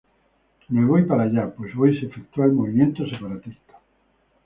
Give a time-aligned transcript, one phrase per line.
[0.71, 3.77] Me voy para allá, pues hoy se efectúa el movimiento separatista.